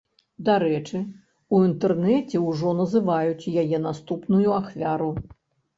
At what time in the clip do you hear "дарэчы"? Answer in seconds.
0.47-1.01